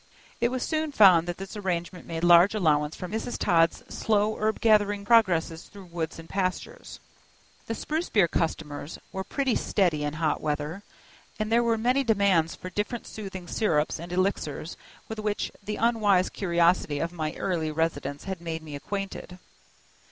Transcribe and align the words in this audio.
It 0.39 0.49
was 0.49 0.63
soon 0.63 0.91
found 0.91 1.27
that 1.27 1.37
this 1.37 1.55
arrangement 1.55 2.07
made 2.07 2.23
large 2.23 2.55
allowance 2.55 2.95
for 2.95 3.07
Mrs. 3.07 3.37
Todd's 3.37 3.83
slow 3.87 4.35
herb 4.35 4.59
gathering 4.59 5.05
progresses 5.05 5.65
through 5.65 5.85
woods 5.93 6.17
and 6.17 6.27
pastures. 6.27 6.99
The 7.67 7.75
spruce 7.75 8.09
beer 8.09 8.27
customers 8.27 8.97
were 9.11 9.23
pretty 9.23 9.53
steady 9.55 10.03
in 10.03 10.13
hot 10.13 10.41
weather, 10.41 10.81
and 11.37 11.51
there 11.51 11.61
were 11.61 11.77
many 11.77 12.03
demands 12.03 12.55
for 12.55 12.71
different 12.71 13.05
soothing 13.05 13.47
syrups 13.47 13.99
and 13.99 14.11
elixirs 14.11 14.75
with 15.07 15.19
which 15.19 15.51
the 15.63 15.75
unwise 15.75 16.29
curiosity 16.29 16.97
of 16.97 17.13
my 17.13 17.35
early 17.35 17.69
residence 17.69 18.23
had 18.23 18.41
made 18.41 18.63
me 18.63 18.75
acquainted. 18.75 19.37